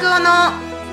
[0.00, 0.52] 拓夫の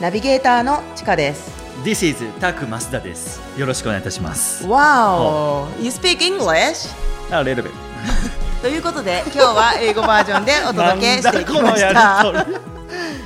[0.00, 1.52] ナビゲーターのちかです。
[1.84, 3.42] This is タクマスダです。
[3.58, 4.64] よろしくお願いいたします。
[4.66, 5.66] Wow!
[5.82, 6.88] You speak English?
[7.30, 7.68] あ、レルベ。
[8.62, 12.44] ということで今日は英語バージョンでお届けしていきまし なんだこのやた。
[12.44, 12.56] りとり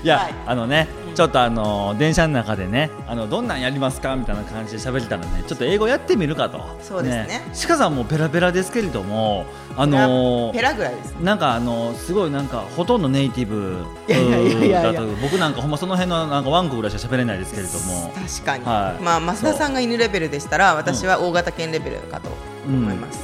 [0.02, 6.64] いや、はいあのね、ちょっとあの電車の中でね、あのどんなんやりますかみたいな感じで喋れたらね、ちょっと英語やってみるかと。
[6.80, 7.42] そうですね。
[7.52, 9.44] シカさんもペラペラですけれども、
[9.76, 11.14] あのペラぐらいです。
[11.14, 19.02] なんかあのすごいなんかほとんどネイティブいやいやいやいや僕なんかほんまその辺のなんかワンコぐらいしか喋れないですけれども、確かに、はい。
[19.02, 22.28] まあ増田さんが犬レベルでしたら私は大型犬レベルかと
[22.64, 23.18] 思います、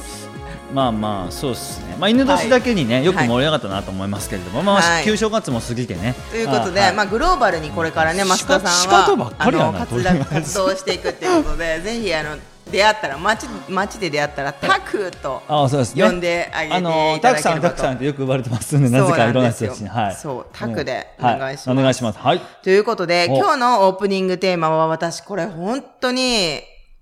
[0.75, 1.95] まあまあそうですね。
[1.97, 6.15] まあ犬年だけにね、よく盛り上がったなと思いますけれども、まあはい旧正月も過ぎてね。
[6.31, 12.35] ということで、はいまあ、グローバルにこれからねうん増田さんはあの活動していくっていうことでぜひあの
[12.69, 15.41] 出会ったら街街で出会ったらタクと。
[15.47, 20.15] 呼んであげてあのいただけたくさんればとたくさんってよく言われてますんで、なぜかいろんな人たちに、はい。
[20.15, 22.19] そうタクでおは願いしますお願いします。
[22.19, 22.41] はい。
[22.63, 26.59] ということでお今日のオープニングテーマは私これ本当に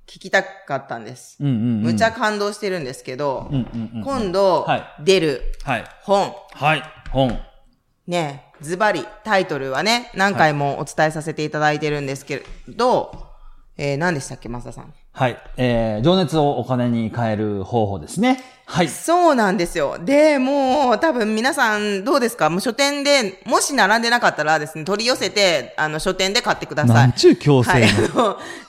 [0.07, 1.81] 聞きたかったんです、うんうんうん。
[1.83, 4.03] むちゃ感動してるんですけど、うんうんうん。
[4.03, 5.85] 今度はい出るはい。
[6.03, 6.83] 本、はい。
[7.11, 7.39] 本。
[8.05, 13.27] ね、ズバリ、タイトルはね、何回もお伝えさせていただいてるんですけど、
[13.77, 14.93] えー、何でしたっけ、増田さん？
[15.13, 15.37] はい。
[15.57, 18.43] えー、情熱をお金に変える方法ですね。
[18.65, 18.87] はい。
[18.87, 19.99] そうなんですよ。
[19.99, 22.49] で、もう、多分皆さん、どうですか？
[22.49, 26.95] もう書店で、もし並んでなかったらですね、取り寄せて、あの、書店で買ってください。
[26.95, 27.87] なんちゅう強制はい、の。
[27.87, 27.91] あ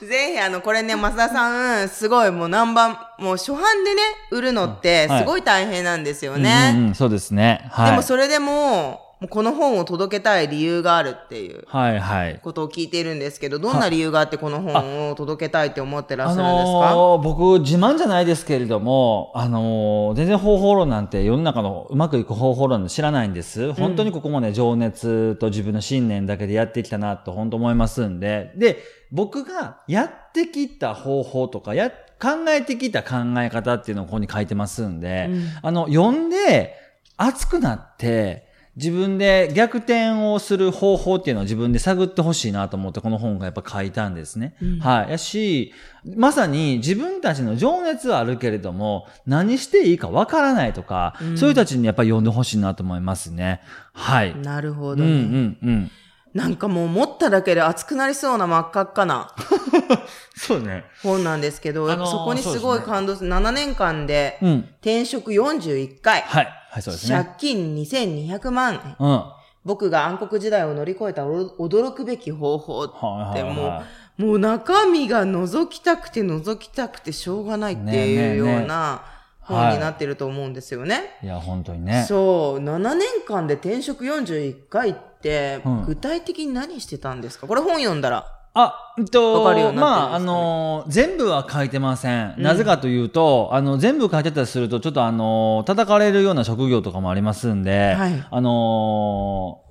[0.01, 6.73] の、ぜひ、あの、これね、増田さん、すごい、もう何番、もう初版でね、売るのって、はいすごい大変なんですよね。
[6.75, 7.67] うんうんうん、そうですね。
[7.71, 7.89] はい。
[7.91, 11.63] でも、それでも、この本を届けたい理由があるっていう。
[11.67, 12.39] はいはい。
[12.43, 23.71] ことを聞いているんですけど、どんな理由があってこの本を届けたいって思ってらっしあゃるんですか、のー僕、自慢じゃないですけれども、あのー全然方法論なんて世の中のうまくいく方法論知らないんです。
[23.73, 28.79] 本当にここまで情熱と自分の信念だけでやってきたなと本当思いますんで、で、
[29.11, 36.73] 僕がやってきた方法とか、や、考えてきた考え方っていうのをここに書いてますんで、うんあの、読んで
[37.17, 38.44] 熱くなって、
[38.75, 44.55] 自分で逆転をする方法っていうのを自分で探ってほしいなと思ってこの本がやっぱ書いたんですね。
[44.61, 45.11] うんはい。
[45.11, 45.73] やし、
[46.15, 53.61] まさに自分たちの情熱はあるけれども、何していいかわからないとか、うんそういう人たちにやっぱり読んでほしいなと思いますね。
[53.93, 54.35] はい。
[54.37, 55.91] なるほうんうどね、んうん。
[56.33, 59.33] なんかもう持っただけで熱くなりそうな真っ赤っかな
[60.37, 60.85] そうね。
[61.03, 63.29] 本なんですけど、あのーそこにすごい感動する。
[63.29, 64.69] 7年間でうん。
[64.81, 66.47] 転職41回、はい。
[66.71, 67.35] はい、そうです借ね。
[67.37, 68.95] 金2200万円。
[68.99, 69.11] うん。
[69.11, 73.53] は僕が暗黒時代を乗り越えた驚驚くべき方法っいはいてはい。
[73.53, 73.83] も
[74.19, 79.01] う、もう中身が覗きたくて覗きたくてしょうがないっていうねえねえねえような
[79.41, 81.17] 本になってると思うんですよね。
[81.23, 82.05] いや、本当にね。
[82.07, 87.47] そう、7年間で転職41回ってうん、具体的に何してたんですか？
[87.47, 88.27] これ本読んだら。
[88.53, 89.81] あ、うになってるんですかね。
[89.81, 92.35] まあ、あのー全部は書いてません。
[92.37, 92.43] うん。
[92.43, 98.25] なぜかというと、あの、全部書いてたりすると、ちょっとあのー叩かれるような職業とかもありますんで、はい。
[98.29, 99.65] あのー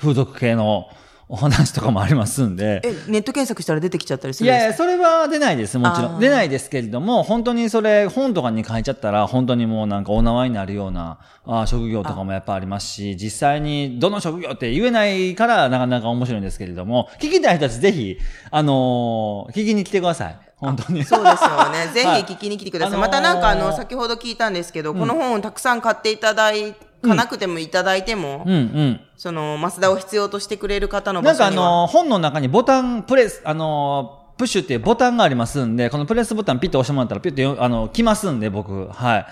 [0.00, 0.86] 風俗系の
[1.30, 4.58] お話とかもありますんで、え、ネット検索したら出てきちゃったりするんですか？
[4.58, 6.20] いやいや、それは出ないです、もちろん。
[6.20, 18.18] 出ないですけれども、本当にそれ、本とかに書いちゃったら、本当にもうなんかお縄になるようなあー職業とかもやっぱありますし、実際にどの職業って言えないから、なかなか面白いんですけれども、聞きたい人たちぜひ、
[18.50, 20.38] あのー聞きに来てください。
[20.56, 21.04] 本当に。
[21.04, 21.86] そうですよね。
[21.94, 22.94] ぜはいひ聞きに来てください。
[22.94, 29.00] あのーまたなんかあの、先ほど聞いたんですけど、この本をたくさん買っていただい、かなくてもいただいても、うんうん。
[29.16, 31.50] その、増田を必要としてくれる方のなんかあ。
[31.50, 38.86] のー本の中にボタン、プレス、あのープッシュっていうボタンがありますんで、このプレスボタンピッと押してもらったらピッとよ、あの、来ますんで、僕。
[38.86, 39.26] はい。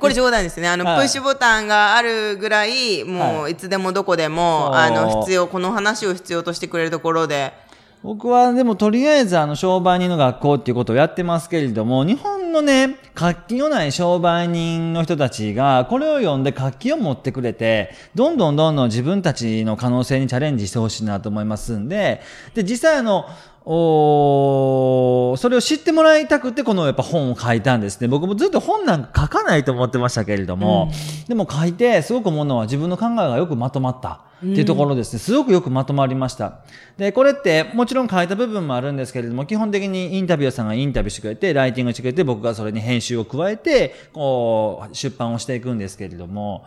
[0.00, 0.68] これ冗談ですね。
[0.68, 7.52] あの、はいプッシュボタンがあるぐらい、もはういつでもどこでも、そうあの、必要、この話を必要としてくれるところで、
[8.02, 22.22] 僕はでもとりあえずあの商売人の学校っていうことをやってますけれども、日本のね、活気のない商売人の人たちが、これを読んで活気を持ってくれて、どんどんどんどん自分たちの可能性にチャレンジしてほしいなと思いますんで、
[22.54, 23.26] で、実際あの、
[23.66, 28.08] おーそれを知ってもらいたくてこのやっぱ本を書いたんですね。
[28.08, 30.90] 僕もずっと本なんか書かないと思ってましたけれども、
[31.28, 34.22] でも書いてすごく思うのは自分の考えがよくまとまった。
[34.40, 36.60] っていうところですね、すごくよくまとまりました。
[36.96, 46.64] で、これってもちろん書いた部分もあるんですけれども、基本的にインタビューさんがインタビューしてくれて、ライティングしてくれて、僕がそれに編集を加えて、こう、出版をしていくんですけれども、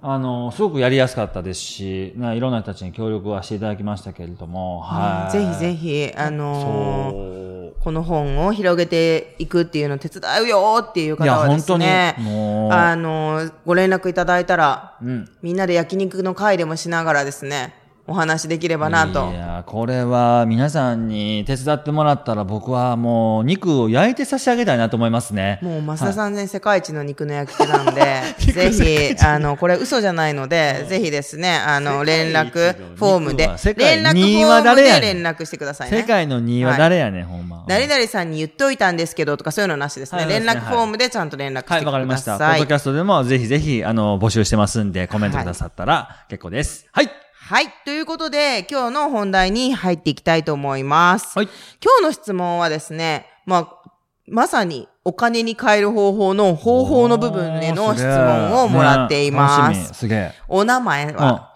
[0.00, 5.32] あの、すごくやりやすかったですし、ないろんな人たちに協力はしていただきましたけれども、はい。
[5.32, 7.48] ぜひぜひ、あのー。
[7.80, 15.30] この本を広げていくっていうのを手伝うよっていう方はですね、いや本当にもうあのーご連絡いただいたら、うん。
[15.42, 17.74] みんなで焼肉の会でもしながらですね、
[18.08, 19.34] お話できればなとい。
[19.34, 25.58] や、これは皆さんに手伝ってもらったら僕はもう肉を焼いて差し上げたいなと思いますね。
[25.60, 35.98] もう増田さんね、世界一の肉の焼き手なんで、 ぜひ、あの、これ嘘じゃないので、ぜひですね、あの、連絡フォームで世、界連絡フォームでは誰やねん連絡してくださいね。
[35.98, 37.64] 世界の2位は誰やねん、ほんま。
[37.68, 40.22] 誰々さんに言っといたんですけどとかそういうのなしですね。
[40.22, 41.74] はい連絡フォームでちゃんと連絡してくださ。
[41.74, 42.38] はいい、わかりました。
[42.38, 46.86] ポッドキャストでもぜひぜひ、あの、募集してますんで、コメントくださったら結構です。
[46.92, 47.10] はい。
[47.48, 47.72] はい。
[47.86, 51.38] ということで、今日の本題に入っていきたいと思います。
[51.38, 51.48] はい。
[51.82, 53.90] 今日の質問はですね、まあ、
[54.26, 59.94] まさにお金に変える方法の方法の部分での質問をもらっています。
[59.94, 60.32] すげえ。
[60.46, 61.54] お名前は、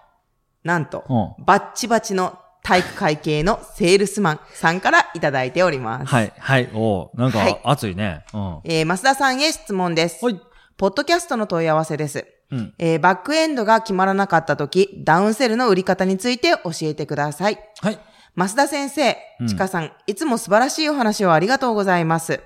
[0.65, 6.07] なんと、うバッチバチの体育会系のセールスマンさんからいただいております。
[6.07, 8.25] はい、はい、おうなんかはい熱いね。
[8.33, 8.61] うん。
[8.65, 10.25] えー、増田さんへ質問です。
[10.25, 10.41] はい。
[10.79, 12.27] ポッドキャストの問い合わせです。
[12.53, 12.75] うん。
[12.79, 17.59] えーバックエンドが決まらなかった時、ダウンセルの売り方について教えてください。
[17.81, 17.99] はい。
[18.37, 22.41] 増田先生う、んちかさん、いつも素晴らしいお話をありがとうございます。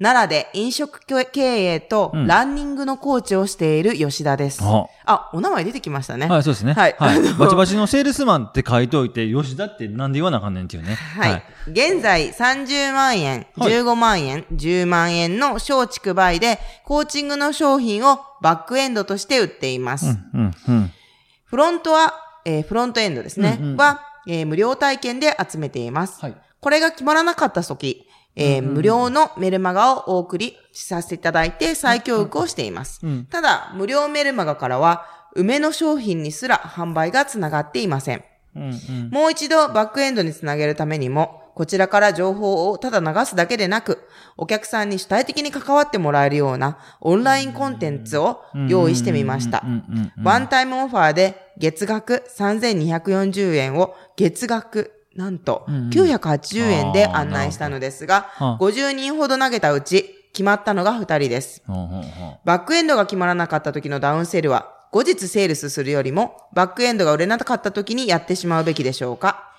[0.00, 4.60] 奈良で飲食経営とうんランニングのコーチをしている吉田です。
[4.62, 6.26] ああ、お名前出てきましたね。
[6.26, 6.72] はい、そうですね。
[6.72, 10.94] はいあのバチバチのセールスマンって書いておいて、吉田ってなんで言わなあかんねんっていうね。
[10.94, 11.42] はい。
[11.68, 20.06] 現在30万円、はい15万円、10万円の小畜売で、コーチングの商品をバックエンドとして売っています。
[20.06, 20.90] うん、うん、うん。
[21.44, 22.14] フロントは、
[22.44, 23.58] えーフロントエンドですね。
[23.60, 26.20] うんうんは、えー無料体験で集めています。
[26.20, 26.36] はい。
[26.60, 33.00] これが決まらなかった時、えー無料のメルマガをお送りさせていただいて再教育をしています。
[33.02, 38.24] うんただ、無料メルマガからは、梅の商品にすら販売がつながっていません。
[38.54, 39.10] うん、うん。
[39.10, 43.98] もう一度バックエンドにつなげるためにも、こちらから情報をただ流すだけでなく、
[44.38, 49.70] お客さんに主体的に関わってもらえるようなオンラインコンテンツを用意してみましたうん。
[49.70, 61.62] うんうんワンタイムオファーで月額3240円を月額なんとうんうん980円で案内したのですが、あー50人ほど投げたうち決まったのが2人です。
[62.44, 69.50] バックエンドが決まらなかった時のダウンセールは、後日セールスするよりも、バックエンドが売れなかった時にやってしまうべきでしょうか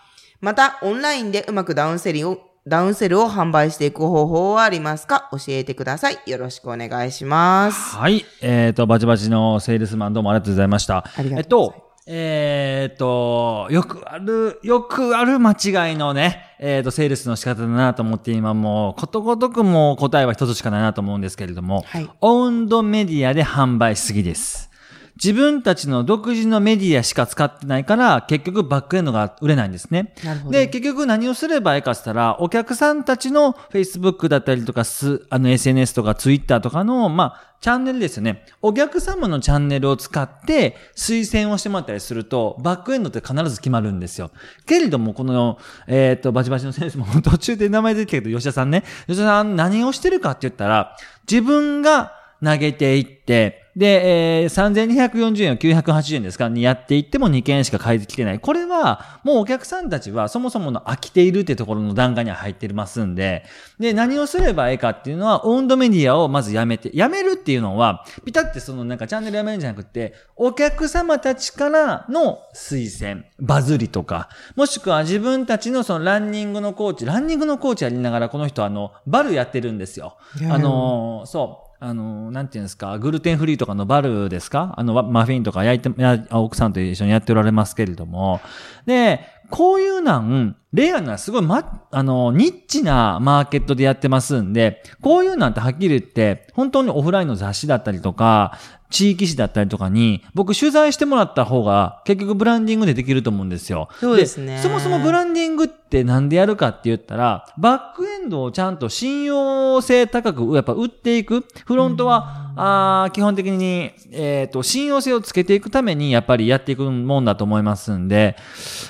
[0.41, 5.29] また、オンラインでうまくダウンセルを、ダウンセルを販売していく方法はありますか？
[5.31, 6.19] 教えてください。
[6.25, 7.95] よろしくお願いします。
[7.95, 8.25] はい。
[8.41, 11.05] えっ、と、バチバチのセールスマンどうもありがとうございました。
[11.17, 24.69] ありがえっとうございますと、えっ、と、よくある、よくある間違いのね、えっ、と、セールスの仕方だなと思って今もう、ことごとくもう答えは一つしかないなと思うんですけれども、はいオウンドメディアで販売しすぎです。
[25.15, 30.13] 自分たちの独自のメディアしか使ってないから、結局バックエンドが売れないんですね。
[30.50, 38.44] で、結局何をすればいいかって言ったら、お客さんたちの Facebook だったりとか、す、あの SNS とか Twitter とかの、まあ、チャンネルですよね。
[38.62, 44.31] お客様のチャンネルを使って推薦をしてもらったりすると、バックエンドって必ず決まるんですよ。
[44.65, 45.57] けれども、この、
[45.88, 48.83] えっ、と、バチバチの先生も途中で名前出てきたけど、吉田さんね。
[49.07, 50.98] 吉田さん何をしてるかって言ったら、
[51.30, 52.12] 自分が
[52.44, 56.47] 投げていって、で、えー、3240円を980円ですか？
[56.49, 58.39] にやっていっても2件しか返ってきてない。
[58.39, 63.45] これは、もうお客さんたちはそもそもの飽きているってところの段階には入ってますんで、
[63.79, 80.15] で、何をすればいいかっていうのは、オウンドメディアをまずやめて、やめるっていうのは、ピタってそのなんかチャンネルやめるんじゃなくて、お客様たちからの推薦、バズりとか、もしくは自分たちのそのランニングのコーチ、ランニングのコーチやりながらこの人あの、バルやってるんですよ。
[80.50, 81.73] あのーそう。
[81.85, 84.73] あの、なんていうんですか、グルテンフリーとかのバルですか？
[84.77, 88.39] あの、マフィンとか焼いて、奥さんと一緒にやっておられますけれども。
[88.85, 89.19] で、
[89.50, 98.57] こういうなん、レアな、すごい、ま、あの、ニッチなマーケットでやってますんで、こういうなんてはっきり言って、本当にオフラインの雑誌だったりとか、
[98.89, 103.89] 地域誌だったりとかに、僕取材してもらった方が、結局ブランディングでできると思うんですよ。
[104.00, 111.43] そうですねそもそもブランディングってなんでやるかって言ったら、バックエンドをちゃんと信用性高く、やっぱ売っていく。
[111.65, 118.36] フロントは、あ基本的に、えっ、と、信用性をつけていくために、やっぱりやっていくもんだと思いますんで、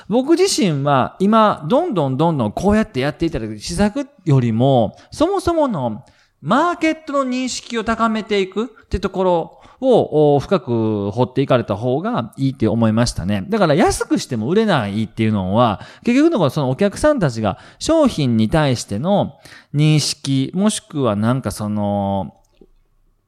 [0.10, 6.04] 僕自身は今、どんどんどんどんこうやってやっていただく施策よりも、そもそもの
[6.42, 13.46] マーケットの認識を高めていくってところを深く掘っていかれた方がいいって思いましたね。
[13.48, 19.40] だから安くしても売れないっていうのは、結局のところそのお客さんたちが商品に対しての
[19.74, 22.36] 認識、もしくはなんかその、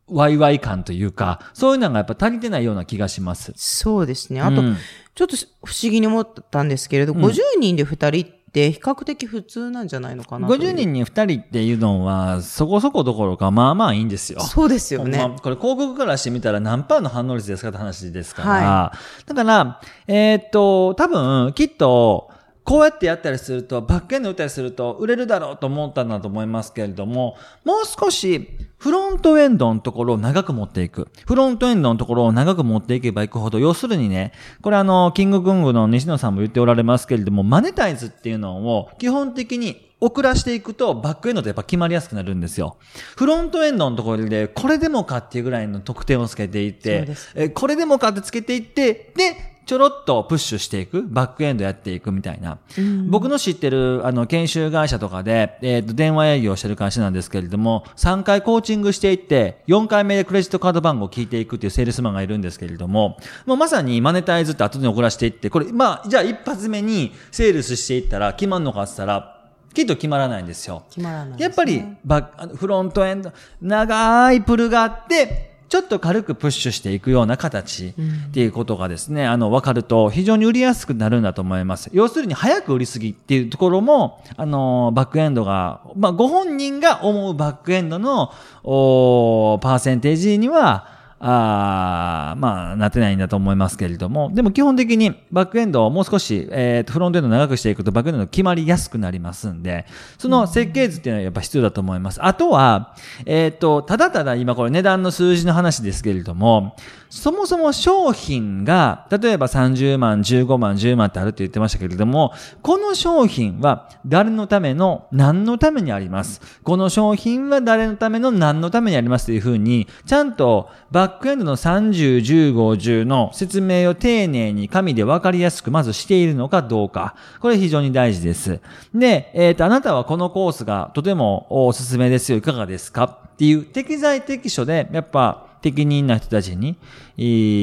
[0.08, 3.54] ワイワイ感というか、そういうのがやっぱ足りてないような気がします。
[3.56, 4.42] そうですね。
[4.42, 4.78] あと、うん
[5.16, 14.42] ちょっと不思議に思ったんですけれど、50人で2人って比較的普通なんじゃないのかなという50人に2人っていうのは、そこそこどころか、まあまあいいんですよ。
[14.42, 15.18] そうですよね。
[15.18, 18.50] まこれ広告からしてみたら何パーの反応率ですかって話ですから。
[18.50, 18.94] は
[19.26, 22.30] だから、えーっと、多分、きっと、
[22.66, 31.08] こうやってやったりすると、バックエンド打ったりすると、売れるだろうと思ったんだと思いますけれども、もう少し、フロントエンドのところを長く持っていく。
[31.28, 42.78] フロントエンドのところを長く持っていけばいくほど、要するにね、これあの、キングクングの西野さんも言っておられますけれども、マネタイズっていうのを基本的に遅らしていくと、バックエンドってやっぱ決まりやすくなるんですよ。
[43.16, 52.60] フロントエンドのところで、これでもかっていうぐらいの得点をつけていってえこれでもかってつけていって、で、ちょろっとプッシュしていく、バックエンドやっていくみたいな。
[53.08, 69.36] 僕の知ってる、あの、研修会社とかで、えっ、と、電話営業してる会社なんですけれども、3回コーチングしていって、4回目でクレジットカード番号を聞いていくっていうセールスマンがいるんですけれども、もうまさにマネタイズって後に送らせていって、これ、まあ、じゃあ一発目にセールスしていったら決まんのかって言ったら、
[69.74, 70.84] きっと決まらないんですよ。
[70.90, 81.90] 決まらないねやっぱりバック、フロントエンド、長いプルがあって、ちょっと軽くプッシュしていくような形っていうことがですね、あの、分かると非常に売りやすくなるんだと思います。
[81.92, 88.32] 要するに早く売りすぎっていうところも、あの、バックエンドが、まあ、ご本人が思うバックエンドの、
[88.64, 90.95] おーパーセンテージには、
[91.28, 99.88] あーまあ、なってないんだと思いますけれども、でも基本的にバックエンドをもう少し、えーと、フロントエンド長くしていくとバックエンドが決まりやすくなりますんで、
[100.20, 102.24] その設計図っていうのはやっぱ必要だと思います。
[102.24, 106.76] あとは、えっ、と、ただただ今これ値段の数字の話ですけれども、
[107.10, 116.42] そもそも商品が、例えば30万、15万、10万ってあるって言ってましたけれども、この商品は誰のための、何のためにあります。
[116.64, 127.16] この商品は誰のための、何のためにありますというふうに、ちゃんとバックックエンドの30、15、10の説明を丁寧に紙で分かりやすくまずしているのかどうか。
[127.40, 128.60] これ非常に大事です。
[128.94, 132.38] で、えっ、と、あなたはこのコースがとてもおすすめですよ。
[132.38, 133.04] いかがですか？
[133.34, 136.78] っていう適材適所で、やっぱ、適任な人たちに、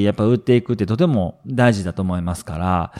[0.02, 2.92] やっぱ売っていくってとても大事だと思いますから、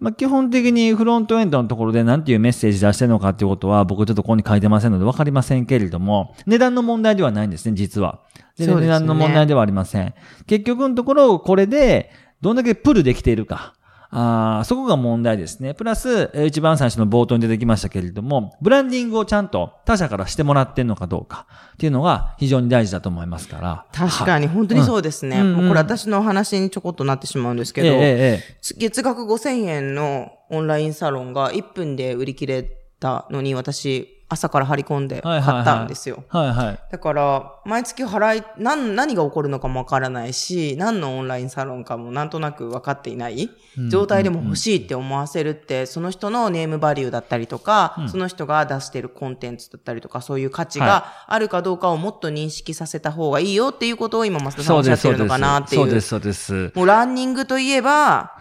[0.00, 8.20] まあ、基本的にフロントエンドのところで何ていうメッセージ出してるのかっていうことは僕ちょっとここに書いてませんので分かりませんけれども、値段の問題ではないんですね、実は。
[8.54, 10.14] 全然値段の問題ではありません。
[10.46, 12.10] 結局のところ、これで
[12.40, 13.74] どんだけプルできているか。
[14.18, 15.74] あーそこが問題ですね。
[15.74, 23.86] プラス、えー一番最初の冒頭に出てきましたけれども、ブランディングをちゃんと他社からしてもらってんのかどうかっていうのが非常に大事だと思いますから。
[23.92, 25.40] 確かに、本当にそうですね。
[25.40, 27.98] うんうんもうこれ私のお話にちょこっとなってしまうんですけど、えええ
[28.42, 32.62] え月額5000円のオンラインサロンが1分で売り切れ
[32.98, 36.24] たのに、私、朝から張り込んで買ったんですよ。
[36.28, 36.80] はいはい。
[36.90, 43.50] だから、毎月払い、何、何が起こるのかもわからないし、何のオンラインサロンかもなんとなく分かっていない
[43.88, 55.28] 状態でも欲しいって思わせるって、その人のネームバリューだったりとか、その人が出してるコンテンツだったりとか、そういう価値はがあるかどうかをもっと認識させた方がいいよっていうことを今、増田さんおっしゃってるの。
[55.28, 55.82] かなっていう。
[55.82, 56.72] そうです、そうです。
[56.74, 58.32] もうランニングといえば、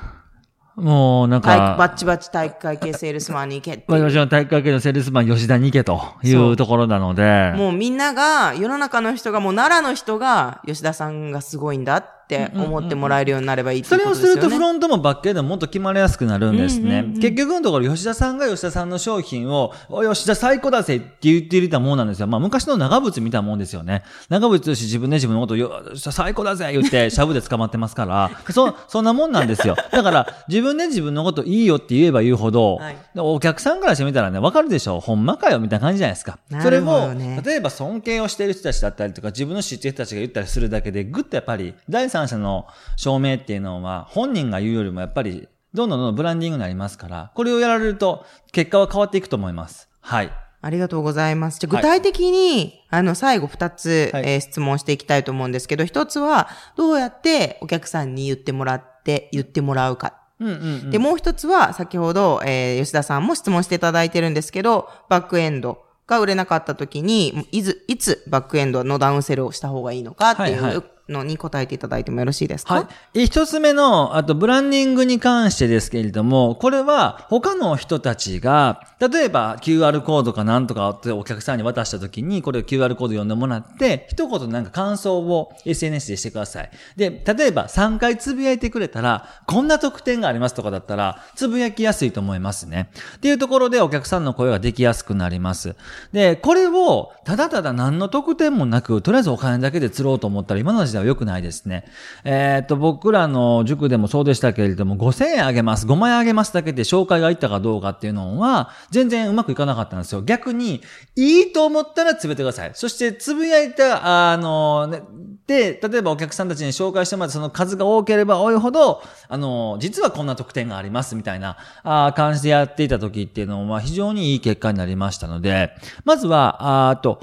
[0.75, 14.41] もうなん体か、バッチバチ体育会系セールスマンに行けって私の体育会系のセールスマン吉田に行けというところなので、もうみんなが、世の中の人が、もう奈良の人が、吉田さんがすごいんだって思ってもらえるようになればいいってそれをいうことですすよね。
[14.43, 17.03] るとフロントもバックエンドももっと決まりやすくなるんですね。
[17.21, 22.27] 結局のところ吉田さんが吉田さんの商品を、お吉田最高だぜって言っていたもんなんですよ。
[22.27, 24.03] まあ昔の長渕見たもんですよね。
[24.29, 29.75] 長渕剛自分で自分のことをよ吉田最高だぜ言ってシャブで捕まってますから、 そ、そんなもんなんですよ。
[29.91, 36.37] だから自分で自分のこといいよって言えば言うほど、はいお客さんからしてみたらね、わかるでしょほんまかよみたいな感じじゃないですか。
[36.49, 49.89] なそれを、るほどね例えば尊敬をしている人たちだったりとか、自分の知っている人たちが言ったりするだけで、ぐっとやっぱり、第三者の証明っていうのは、本人が言うよりもやっぱり、どんどんどんどんブランディングになりますから、これをやられると、結果は変わっていくと思います。
[49.99, 50.31] はい。
[50.61, 51.59] ありがとうございます。
[51.59, 60.13] じゃ具体的に、あの、最後二つ、はいえー質問していきたいと思うんですけど、一つは、どうやってお客さんに言ってもらって、言ってもらうか。
[60.39, 60.57] うんうん、う
[60.87, 60.89] ん。
[60.91, 72.73] で、もう一つは、先ほど、えー吉田さんも質問していただいてるんですけど、バックエンドが売れなかった時に、いつ、いつバックエンドのダウンセルをした方がいいのかっていう、はいはいのに答えていただいてもよろしいですか？
[72.73, 73.25] はい。
[73.25, 86.71] 一つ目の、あと、ブランディングに関してですけれども、これは他の人たちが、例えば QR コードかなんとかってお客さんに渡した時に、これを QR コード読んでもらって、一言なんか感想を SNS でしてください。
[86.95, 92.89] で、例えば3回つぶやいてくれたら、こんな特典がありますとかだったら、つぶやきやすいと思いますね。
[93.17, 95.75] っていうところでお客さんの声ができやすくなります。
[96.13, 101.85] で、これを、ただただ何の特典もなく、とりあえずお金だけで釣ろうと思ったら、今の時代では良くないですね。
[102.23, 110.21] えーっと、僕らの塾でもそうでしたけれども、5000円あげます、5万円あげますだけで紹介がいったかどうかっていうのは、全然うまくいかなかったんですよ。
[110.21, 110.81] 逆に、
[111.15, 112.71] いいと思ったらつぶやいてください。
[112.73, 115.03] そして、つぶやいた、あの、ね、
[115.47, 125.71] で、例えばお客さんたちに紹介してもらって、その数が多ければ多いほど、あの、実はこんな特典がありますみたいな、あ感じでやっていた時っていうのは非常にいい結果になりましたので、
[126.03, 127.19] まずは、あと、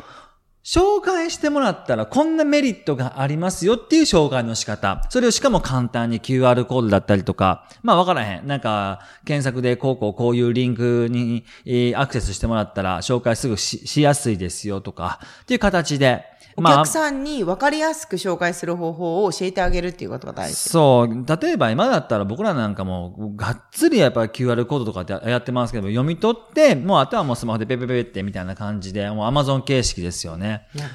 [0.65, 5.05] 紹介してもらったらこんなメリットがありますよっていう紹介の仕方。
[5.11, 8.47] それをしかも簡単に QR コードだったりとか、まあわからへん。
[8.47, 16.27] なんか、検索でこうこうこういうリンクにえーアクセスしてもらったら紹介すぐししやすいですよとか、っていう形で。
[16.57, 20.57] お客さんに分かりやすく紹介する方法を教えてあげるっていうことが大事。
[20.57, 21.41] そう。
[21.41, 30.52] 例えば今だったら僕らなんかもがっつりやっぱり QR コードとかってやってますけど、読み取って、もうあとはもうスマホでペペペペってみたいな感じで、もう Amazon 形式ですよね。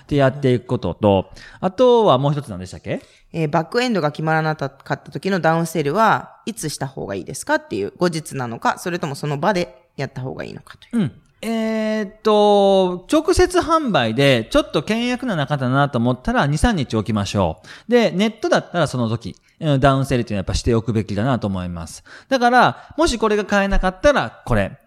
[0.07, 3.01] でやっていくことと、あとはもう一つ何でしたっけ？
[3.33, 11.01] えーバックエンドが決まらなかった時のダウンセルはいつした方がいいですかっていう後日なのか、それともその場でやった方がいいのかという。
[11.01, 11.11] うん。
[11.39, 17.91] えーっと、直接販売でちょっと倹約な中だなと思ったら2、3日置きましょう。
[17.91, 22.03] で、ネットだったらその時、うんダウンセルっていうのはやっぱしておくべきだなと思います。
[22.29, 24.79] だから、もしこれが買えなかったらこれ。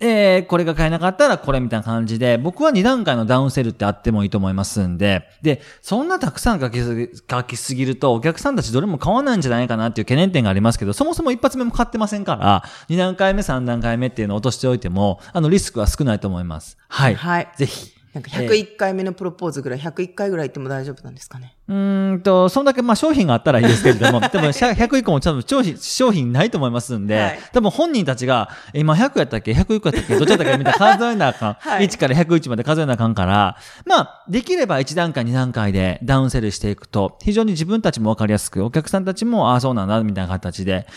[0.00, 16.78] えー、これが買えなかったらこれみたいな感じで、僕は2段階のダウンセルってあってもいいと思いますんで、で、そんなたくさん書きすぎ書きすぎると、お客さんたちどれも買わないんじゃないかなっていう懸念点がありますけど、そもそも一発目も買ってませんから、2段階目、3段階目っていうのを落としておいても、あの、リスクは少ないと思います。
[16.88, 17.14] はい。
[17.14, 17.99] はいぜひ。
[18.12, 21.56] なんか101回目のプロポーズぐらい、101回ぐらい行っても大丈夫なんですかね？
[21.68, 30.16] うーんと、そんだけ、まあ、商品があったらいいですけれども、でも、100以降もちょっと商品、商品ないと思いますんで、はい多分本人たちが、え今100やったっけ ?101 やったっけ？
[30.16, 30.58] どっちやったっけ？
[30.58, 31.54] みたいな 数えなあかん。
[31.60, 40.88] はい1から101まで数えなあかんから、まあ、できれば1段階、2段階でダウンセルしていくと、非常に自分たちもわかりやすく、お客さんたちも、ああ、そうなんだ、みたいな形で、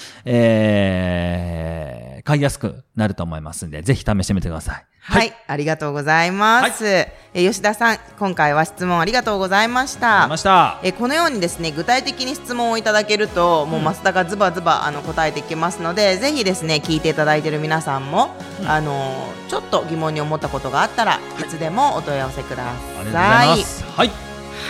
[0.68, 4.86] えー、買いやすくなると思いますんで、ぜひ試してみてください。
[5.06, 10.38] はい、ありがとうございます、えー吉田さん、今回は質問ありがとうございましたありま。
[10.38, 10.80] した。
[10.84, 18.30] えーこのようにですね具体的に質問をいただけるともう増田がズバズバあの答えていきますのでぜひですね聞いていただいている皆さんも、
[18.66, 22.64] あのーちょっと疑問に思ったことがあったらいつでもお問い合わせくだ
[23.12, 23.60] さい。
[23.60, 23.84] います。
[23.84, 24.12] はい。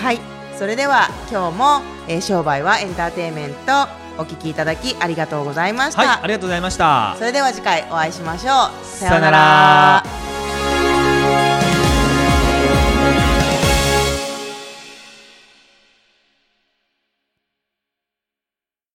[0.02, 0.20] はい、
[0.58, 6.02] それでは今日も、えー商売はエンターテインメントお聞きいただきありがとうございました。
[6.02, 7.16] はい、ありがとうございました。
[7.18, 8.86] それでは次回お会いしましょう。
[8.86, 10.23] さようなら。